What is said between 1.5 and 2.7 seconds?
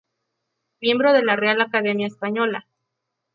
Academia Española.